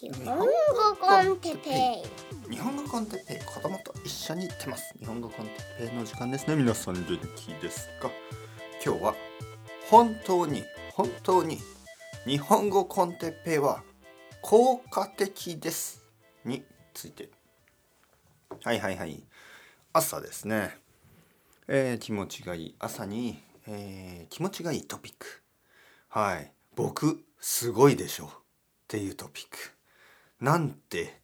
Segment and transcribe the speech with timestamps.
[0.00, 0.44] 日本語
[1.00, 7.88] con Teppei 日本語 con Teppei 子供と一緒に行ってます日本語 con Teppei の時間ですね皆さん元気です。
[8.00, 8.08] か
[8.84, 9.14] 今日は
[9.90, 11.58] 本当に本当に
[12.24, 13.82] 日本語 con Teppei は
[14.40, 16.04] 効果的です。
[16.44, 16.62] に
[16.94, 17.30] ついて。
[18.62, 19.24] はいはいはい。
[19.92, 20.78] 朝ですね、
[21.66, 22.74] えー、気持ちがいい。
[22.78, 25.42] 朝に、えー、気持ちがいいトピック。
[26.08, 26.52] はい。
[26.76, 28.26] 僕すごいでしょ。
[28.26, 28.30] っ
[28.86, 29.77] ていうトピック。
[30.40, 31.20] なんて、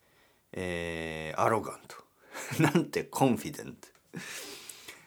[0.53, 3.89] えー、アロガントなんてコンフィデント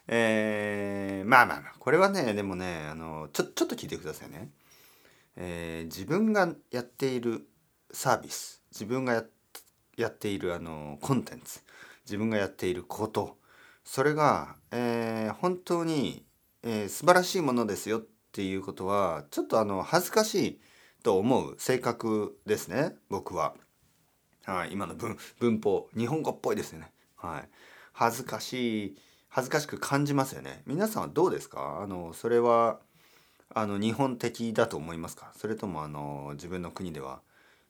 [0.07, 4.49] えー、まあまあまあこれはねでもねあのちょちょっと聞いてくださいね、
[5.35, 7.47] えー、自分がやっている
[7.91, 9.23] サービス自分がや
[9.97, 11.59] やっているあのコンテンツ
[12.05, 13.37] 自分がやっていること
[13.83, 16.23] それが、えー、本当に、
[16.63, 18.01] えー、素晴らしいものですよっ
[18.31, 20.61] ていうことはちょっとあの恥ずかしい
[21.03, 23.55] と思う性格ですね僕は。
[24.47, 26.89] はい、今の文文法日本語っぽいですよね。
[27.17, 27.49] はい、
[27.91, 30.61] 恥ずかしい恥ずかしく感じますよね。
[30.65, 31.81] 皆さんはどうですか？
[31.83, 32.79] あのそれは
[33.53, 35.33] あの日本的だと思いますか？
[35.35, 37.19] それともあの自分の国では、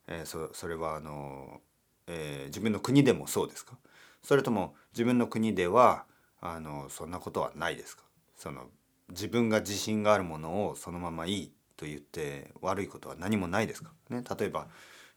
[0.08, 1.62] えー、そそれはあの、
[2.06, 3.76] えー、自分の国でもそうですか？
[4.22, 6.06] それとも自分の国では
[6.42, 8.04] あのそんなことはないですか？
[8.36, 8.68] その
[9.10, 14.68] 自分が自信があるものをそのままいいと言って悪いことは何もないですか、ね、例えば、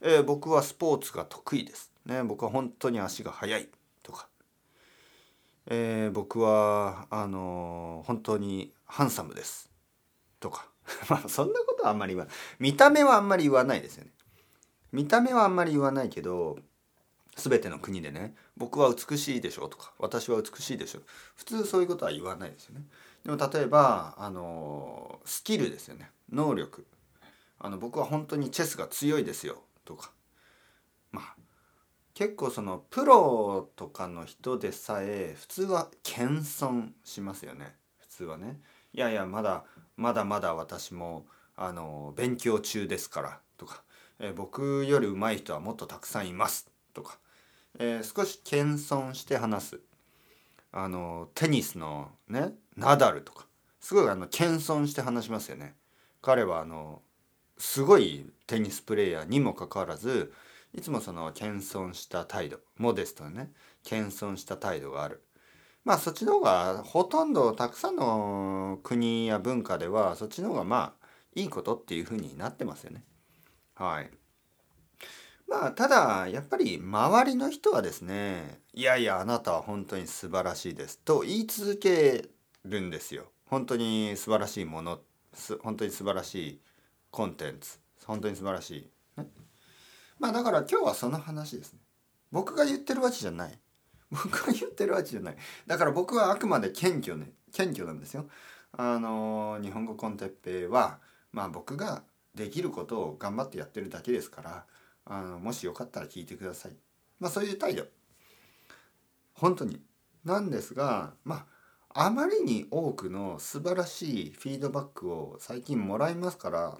[0.00, 3.68] えー、僕はスポーツが得意です、ね、僕は本当に足が速い。
[4.02, 4.28] とか、
[5.66, 9.70] えー、僕はあのー、本当にハンサムです。
[10.40, 10.66] とか。
[11.08, 12.34] まあそんなことはあんまり言わない。
[12.58, 14.10] 見た目はあんまり言わないですよね。
[14.92, 16.58] 見た目はあんまり言わないけど
[17.36, 19.68] 全ての国でね僕は美しいでしょ。
[19.68, 19.92] とか。
[19.98, 21.00] 私は美しいでしょ。
[21.36, 22.84] 普通そういうことは言わないですよね。
[23.24, 26.10] でも例えばあのスキルですよね。
[26.30, 26.86] 能力。
[27.58, 29.62] あの僕は本当にチェスが強いですよ。
[29.90, 30.12] とか。
[31.10, 31.36] まあ
[32.14, 37.74] 結構そのプロとかの人でさえ普通は謙遜しますよね。
[37.98, 38.60] 普通はね。
[38.92, 39.64] いやいやまだ
[39.96, 43.40] まだまだ私もあの勉強中ですから。
[43.56, 43.82] とか、
[44.18, 46.70] え僕より上手い人はもっとたくさんいます。
[46.94, 47.18] とか、
[47.78, 49.80] えー、少し謙遜して話す。
[50.72, 53.46] あのテニスのねナダルとか。
[53.80, 55.74] すごいあの謙遜して話しますよね。
[56.22, 57.02] 彼はあの
[57.60, 60.32] すごいテニスプレーヤーにもかかわらず
[60.72, 63.52] いつもその謙遜した態度モデストなね
[63.84, 65.22] 謙遜した態度がある。
[65.84, 73.04] まあそっちの方がほとんどたくさんの国や文化ではそっちの方がまあいいことっていうふうになってますよね。
[73.74, 74.10] はい。
[75.48, 82.28] まあただやっぱり周りの人はですねいやいやあなたは本当に素晴らしいですと言い続け
[82.64, 83.24] るんですよ。
[83.46, 85.00] 本当に素晴らしいもの
[85.34, 86.60] す本当に素晴らしい
[87.10, 89.26] コンテンツ本当に素晴らしい、ね、
[90.18, 91.80] まあだから今日はその話ですね。
[92.32, 93.58] 僕が言ってるわけじゃない。
[94.10, 95.36] 僕が言ってるわけじゃない。
[95.66, 97.32] だから僕はあくまで謙虚ね。
[97.52, 98.28] 謙虚なんですよ。
[98.72, 101.00] あの日本語コンテッペイは
[101.32, 102.04] まあ僕が
[102.34, 104.66] できることを頑張ってやってるだけですから
[105.04, 106.76] あのもしよかったら聞いてください。
[107.18, 107.86] まあそういう態度。
[109.34, 109.82] 本当に。
[110.24, 111.46] なんですがま
[111.94, 116.78] ああまりに多くの素晴らしいフィードバックを最近もらいますから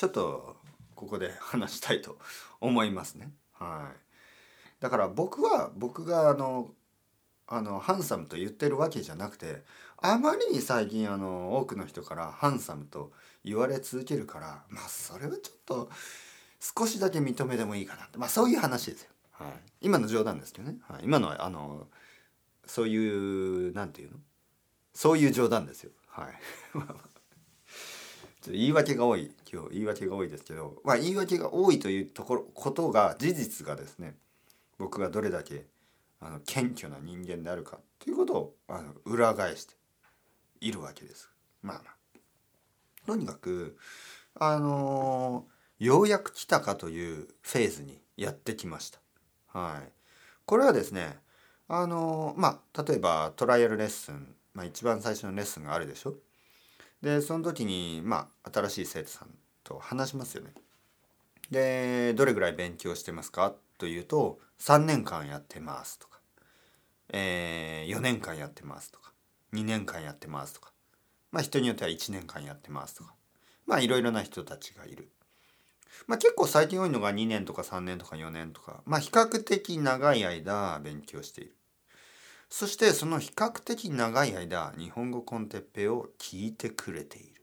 [0.00, 0.56] ちょっと
[0.94, 2.16] ここで話したいと
[2.58, 3.30] 思いますね。
[3.52, 6.70] はい、だから僕は僕があの
[7.46, 9.62] あのハンサムと言ってるわけじゃなくて
[9.98, 13.12] あまりに最近あの多くの人からハンサムと
[13.44, 15.90] 言われ続けるからまあそれはちょっと
[16.60, 18.16] 少しだけ認めてもいいかなって。
[18.16, 19.10] まあそういう話ですよ。
[19.32, 21.88] はい、今の冗談ですけどね、はい、今のはあの
[22.64, 24.16] そういうなんていうの？
[24.94, 25.90] そういう冗談ですよ。
[26.08, 26.34] はい。
[26.72, 26.86] ちょっ
[28.44, 29.30] と言い訳が多い。
[29.52, 34.14] 今日言い訳が多いですけど、まあ、言い訳が多いというところことが事実がですね
[34.78, 35.66] 僕がどれだけ
[36.20, 39.74] あの謙虚な人間であるかということをあの裏返して
[40.60, 41.28] いるわけです。
[41.62, 41.94] まあまあ
[43.06, 43.76] とにかく
[44.34, 49.00] あのー、ようやく来たかというフェーズにやってきました。
[49.46, 49.92] はい。
[50.46, 51.18] これはですね
[51.68, 56.14] あのまあ例えばトライアルレッスン、まあ、一番最初のレッスンがあるでしょ
[57.02, 59.28] でその時にまあ新しい生徒さん
[59.64, 60.52] と話しますよね。
[61.50, 63.54] でどれぐらい勉強してますか？
[63.78, 66.20] というと3年間やってますとか、
[67.08, 69.12] えー、4年間やってますとか
[69.54, 70.70] 2年間やってますとか
[71.32, 73.14] まあ人によっては1年間やってますとか
[73.66, 75.08] まあいろいろな人たちがいる。
[76.06, 81.54] まあ、結構最近多いのが2年とか3年とか4年とかまあ比較的長い間勉強している。
[82.50, 87.42] そしてその比較的長い間日本語コンテッペを聞いてくれている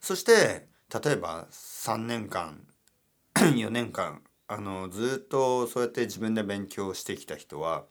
[0.00, 2.66] そして例えば3年間
[3.34, 7.84] 4年間あのずっとそうやって自分で勉強してきた人は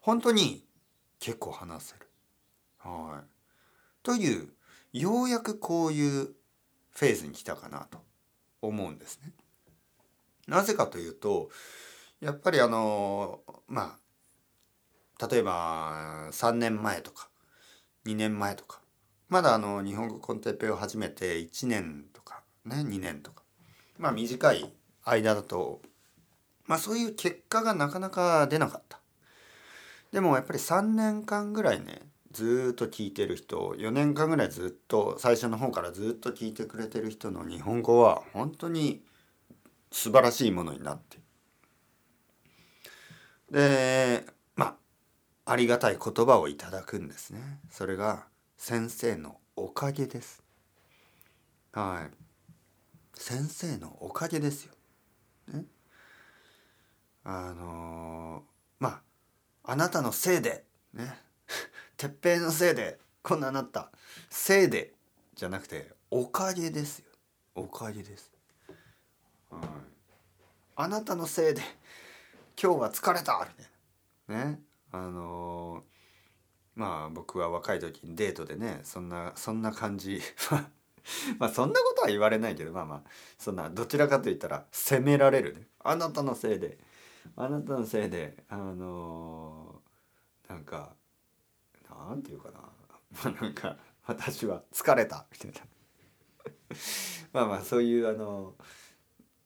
[0.00, 0.64] 本当に
[1.18, 2.08] 結構話せる。
[2.78, 3.26] はい、
[4.04, 4.48] という
[4.92, 6.26] ようやくこういう
[6.92, 7.98] フェーズに来たかなと
[8.62, 9.32] 思うんですね。
[10.46, 11.50] なぜかというと
[12.20, 14.05] やっぱりあのまあ
[15.20, 17.28] 例えば3年前とか
[18.04, 18.80] 2年前とか。
[19.28, 23.42] まだあの日本語コンテッペを始めて1年とかね2年とか。
[23.98, 24.72] まあ短い
[25.04, 25.80] 間だと
[26.66, 29.00] まあそういう結果がなかなか出なかった。
[30.12, 39.02] でもやっぱり3年間ぐらいねずっと聞いてる人4年間ぐらいずっと最初の方からずっと聞いてくれてる人の日本語は本当に
[39.90, 41.18] 素晴らしいものになって。
[43.50, 44.26] で
[45.48, 47.60] ありがたい言葉をいただくんですね。
[47.70, 48.26] それが
[48.56, 50.42] 先生のおかげです。
[51.72, 52.16] はい。
[53.14, 54.74] 先生のおかげですよ、
[55.48, 55.64] ね、
[57.24, 58.42] あのー、
[58.78, 59.00] ま
[59.64, 61.22] ああなたのせいでね。
[61.96, 63.90] 鉄平のせいでこんななった
[64.28, 64.92] せいで
[65.34, 67.06] じゃなくておかげですよ。
[67.54, 68.32] おかげです。
[69.48, 69.68] はい。
[70.74, 71.62] あなたのせいで
[72.60, 74.44] 今日は疲れたみたいな。
[74.52, 74.65] ね。
[74.96, 75.84] あの
[76.74, 80.20] まあ僕は若い時にデートでねそんなそんな感じ。
[81.38, 83.02] まあそんなことは言われないけどまあまあ
[83.38, 85.68] そんなどちらかと言ったら責められるね。
[85.80, 86.78] あなたのせいで。
[87.34, 90.94] あなたのせいであのー、なんか
[91.88, 92.60] なんていうかな。
[92.60, 92.70] ま
[93.40, 93.76] あなんか
[94.06, 95.26] 私は疲れた。
[95.32, 95.60] みたいな。
[97.32, 98.54] まあまあそういうあの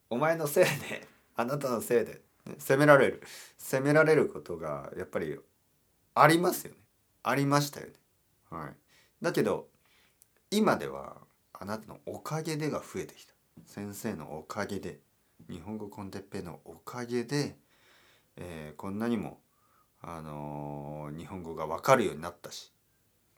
[0.09, 2.21] お前のせいであなたのせいで、
[2.57, 3.23] 責められる。
[3.57, 5.39] 責められることがやっぱり
[6.15, 6.77] ありますよね。
[7.23, 7.93] ありましたよね。
[8.49, 8.75] はい、
[9.21, 9.69] だけど
[10.49, 11.17] 今では
[11.53, 13.33] あなたのおかげでが増えてきた。
[13.65, 14.99] 先生のおかげで
[15.49, 17.55] 日本語コンテッペのおかげで、
[18.37, 19.39] えー、こんなにも、
[20.01, 22.71] あのー、日本語が分かるようになったし、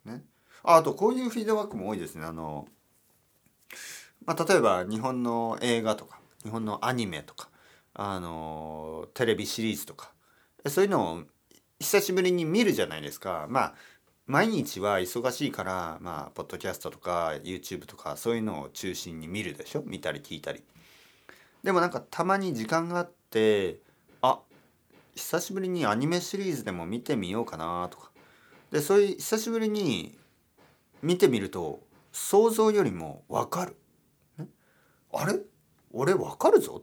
[0.04, 0.24] ね、
[0.62, 2.24] ああとこういうフィードバックも多いですね。
[2.24, 2.66] あの
[4.24, 7.48] まあ、例えば日本の映画とか日本のアニメとか、
[7.94, 10.12] あの、テレビシリーズとか
[10.66, 11.22] そういうのを
[11.78, 13.46] 久しぶりに見るじゃないですか。
[13.48, 13.74] まあ
[14.26, 19.82] 毎日は忙しいからまあポッドキャストとか YouTube とかそういうのを中心に見るでしょ？
[19.84, 20.64] 見たり聞いたり。
[21.62, 23.80] でもなんかたまに時間があって
[24.22, 24.40] あ
[25.14, 28.10] 久しぶりにアニメシリーズでも見てみようかなとか
[28.70, 30.16] でそういう久しぶりに
[31.02, 31.80] 見てみると
[32.10, 33.76] 想像よりも分かる。
[35.12, 35.38] あれ？
[35.92, 36.82] 俺分かるぞ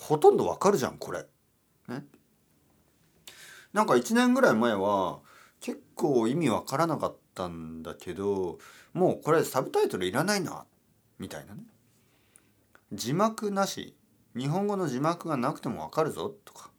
[0.00, 1.26] ほとんど分かるじゃんこれ。
[1.88, 2.04] ね、
[3.72, 5.20] なんか1年ぐらい前は
[5.60, 8.58] 結構意味わからなかったんだけど
[8.94, 10.64] もうこれサブタイトルいらないな
[11.18, 11.62] みたいなね。
[12.92, 13.94] 字幕なし。
[14.36, 16.70] 日本語の字幕がなくてもわかるぞとか。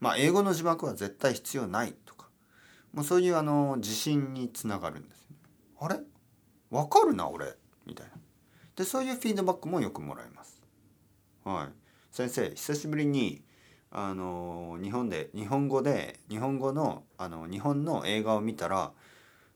[0.00, 2.28] まあ英語の字幕は絶対必要ないとか。
[2.92, 5.36] もうそういうあの自信につながるんです、ね、
[5.80, 6.00] あれ？
[6.70, 7.54] わかるな俺？
[7.86, 8.12] みたいな。
[8.76, 10.60] でそういうフィードバックもよくもらいます。
[11.44, 11.83] はい
[12.14, 13.42] 先生久しぶりに
[13.90, 18.92] あの日本で日本語で日本語のあの日本の映画を見たら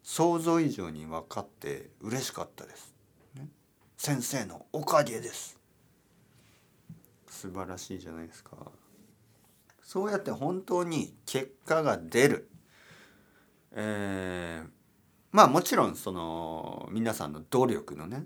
[0.02, 2.92] 想像以上に分かって嬉しかったです。
[3.36, 3.46] ね、
[3.96, 5.56] 先生のおかげです。
[7.28, 8.56] 素晴らしいじゃないですか。
[9.80, 12.50] そうやって本当に結果が出る。
[13.70, 14.68] えー、
[15.30, 18.24] まあもちろんその皆さんの努力のね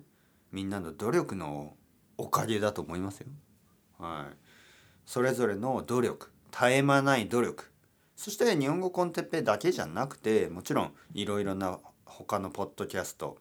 [0.53, 1.77] みんなの努力の
[2.17, 3.27] おかげだと思いますよ。
[4.03, 4.37] はい。
[5.07, 7.71] それぞれの努力絶え間ない努力。
[8.17, 13.39] そして日本語コンテッペだけじゃなくてもちろんいろいろな他のポッドキャスト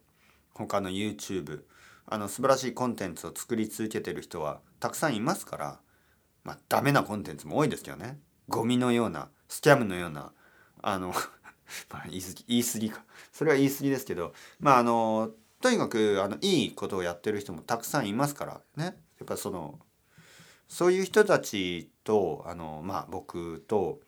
[0.54, 1.62] 他の YouTube
[2.08, 5.80] あの素晴らしいコンテンツを作り続けてる人はたくさんいますから
[6.44, 8.18] まあダメなコンテンツも多いですけどね。
[8.48, 10.32] ゴミのようなスキャムのような
[10.82, 11.14] あの
[12.10, 13.04] 言い過ぎ言い過ぎか。
[13.32, 18.86] それは言い過ぎですけどまああのとにかくあのいいことをやってる人もたくさんいますからね。
[18.86, 19.80] やっぱその
[20.72, 24.00] そういう人たちとあの、まあ、僕と、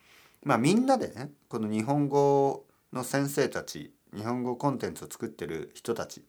[0.42, 6.24] まあ、みんなでねこの日本語の先生たち日本語コンテンツを作ってる人たち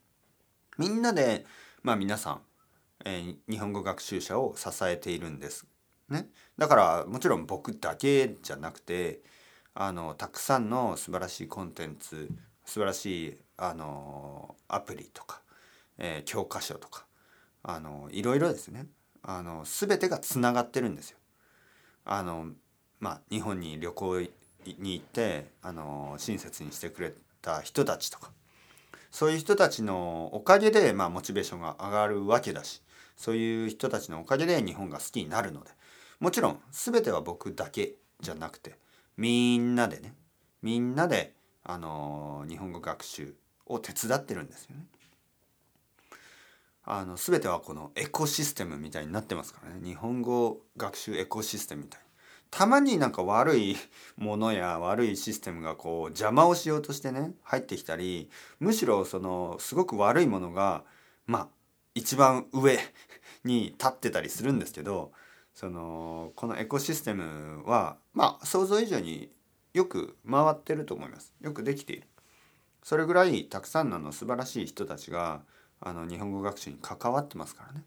[0.77, 1.46] みんなで、
[1.84, 2.42] まあ、皆さん、
[3.06, 5.65] えー、日本語学習者を支えているんです。
[6.10, 6.27] ね、
[6.58, 9.22] だからもちろん僕だけじゃなくて
[9.74, 12.30] あのたくさんの素晴らしいコンテンツ
[12.65, 15.42] 素晴らしいあのアプリとか、
[15.98, 17.06] えー、教科書とか
[17.63, 18.86] あのいろいろですね
[19.27, 21.17] あの全てがつながってるんですよ。
[22.05, 22.51] あの
[23.00, 24.29] まあ、日本に旅行に
[24.94, 28.32] 行ってあの親切にしてくれた人たちとか
[29.12, 32.82] そういう人たちのおかげで、まあ、モチベーションが上がるわけだし
[33.17, 35.72] そういう人たちのおかげで日本が好きになるので
[36.20, 38.77] もちろん全ては僕だけじゃなくて
[39.17, 40.13] みんなでね
[40.65, 43.36] みんなで、あの日本語学習
[43.67, 44.88] を手伝ってるんですよね。
[46.86, 49.82] あの全てはこのエコシステムみたいになってますからね。
[49.84, 52.01] 日本語学習エコシステムみたい。
[52.51, 53.75] たまになんか悪い
[54.18, 60.84] ものや悪いシステムがこう邪魔をしようとしてね入ってきたりむしろそのすごく悪いものが
[61.25, 61.48] まあ
[61.96, 62.80] 一番上
[63.44, 65.12] に立ってたりするんですけど
[65.54, 69.30] そのこのエコシステムはまあ想像以上に
[69.74, 71.34] よく回ってると思います。
[71.42, 72.08] よくできている。
[72.84, 75.42] それぐらいたくさんのの素晴らしい人たちが
[75.86, 77.84] あの日本語学習に関わってますからね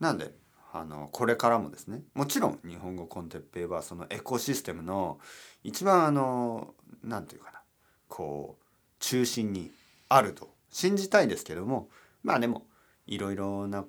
[0.00, 0.32] なんで
[0.72, 5.20] あのこれからもですねもちろん日本語コンテッペイはそのエコシステムの
[5.62, 7.60] 一番あの何て言うかな
[8.08, 8.64] こう
[8.98, 9.70] 中心に
[10.08, 11.90] あると信じたいですけども
[12.22, 12.66] まあでも
[13.06, 13.84] いろいろな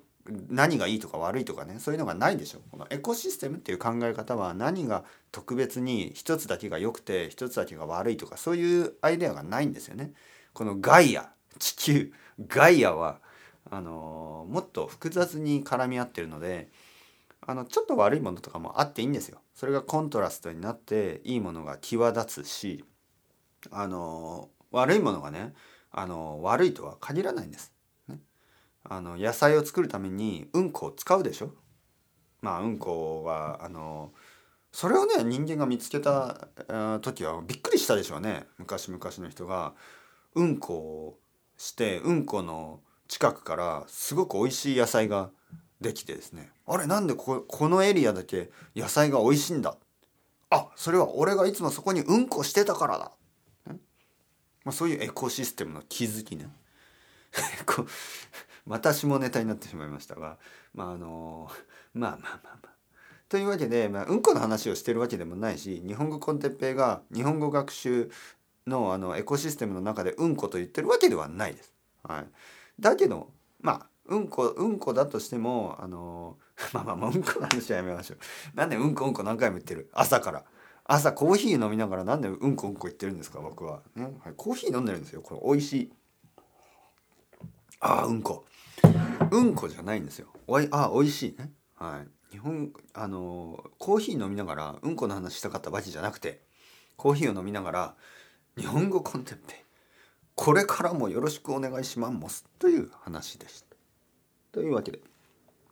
[0.50, 10.12] 何がいいとか悪いとかねそういうのがないでしょこのエコシステムっていう考え方は何が特別に一つだけが良くて一つだけが悪いとかそういうアイデアがないんですよね。
[10.52, 12.12] このガイア地球
[12.46, 13.20] ガイアは
[13.70, 16.68] あのもっと複雑に絡み合ってるので
[17.46, 19.40] あのちょっと悪いものとかもあっていいんですよ。
[19.54, 22.84] それがコントラストになっていいものが際立つし
[23.70, 25.54] あの悪いものがね
[25.90, 27.72] あの悪いとは限らないんです。
[28.08, 28.18] ね、
[28.82, 31.52] あの野菜を作るためにうんこを使うでしょ
[32.40, 34.12] まあうんこはあの
[34.72, 36.48] それをね人間が見つけた
[37.00, 39.74] 時はびっくりしたでしょうね昔々の人が
[40.34, 41.18] うんこを
[41.64, 45.30] してうんこの近くからすごく美味しい野菜が
[45.80, 46.50] できてですね。
[46.66, 49.76] あれなんでここのエリアだけ野菜が美味しいんだ？
[50.50, 53.12] あそれは俺がいつもそこにうんこしてたからだ、
[53.66, 56.48] まあ、そういうエコシステムの気づきね。
[57.66, 57.86] こう
[58.66, 60.38] また下ネタになってしまいましたが。
[60.74, 61.50] まああの
[61.94, 62.74] まあまあまあまあ。
[63.28, 68.10] というわけで、まあ、うんこの話をしてるわけでもないし日本語コンテッペイが日本語学習
[68.66, 71.72] のあのエコシステムの中でうんこと言ってるわけではないです。
[72.02, 72.26] はい、
[72.80, 73.30] だけど
[73.60, 76.36] まあうんこうんこだとしてもあの
[76.72, 78.18] まあまあまあうんこの話はやめましょう。
[78.56, 79.90] なんでうんこうんこ何回も言ってる？
[79.92, 80.44] 朝から。
[80.86, 83.40] 朝コーヒー飲みながらなんでうんこうんこ言ってるんですか？
[83.40, 84.04] 僕は、ね。
[84.22, 85.22] はい、コーヒー飲んでるんですよ。
[85.22, 85.92] これ美味しい。
[87.80, 88.44] ああうんこ。
[89.30, 90.28] うんこじゃないんですよ。
[90.46, 91.52] おいあ美味しいね。
[91.76, 92.08] はい。
[92.32, 96.42] 日本あのコーヒー飲みながらうんこの話したかったわけじゃなくて
[96.96, 97.96] コーヒーを飲みながら
[98.56, 99.64] 日本語コンテンペ
[100.36, 103.76] これからもよろしくお願いしますという話でした。
[104.52, 105.00] というわけで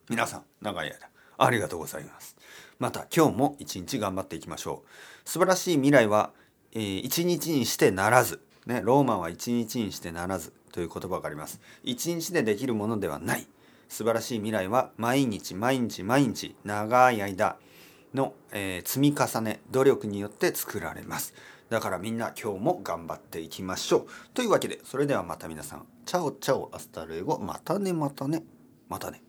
[0.08, 0.96] 皆さん長い間
[1.38, 2.36] ありがとうございます。
[2.78, 5.28] また今日も一日頑張っていきましょう。
[5.28, 6.32] 素晴らしい未来は、
[6.72, 11.60] えー一日にしてならずねローマは一日にしてならずという言葉があります。
[11.84, 13.46] 一日でできるものではない。
[13.88, 17.56] 素晴らしい未来は毎日毎日毎日長い間
[18.14, 21.34] の、えー積み重ね努力によって作られます。
[21.72, 24.06] だからみんな今日も頑張っていきましょう。
[24.34, 25.86] というわけでそれではまた皆さん。
[26.04, 27.38] Chao chao hasta luego。
[27.38, 28.44] またねまたね。
[28.90, 29.22] またね。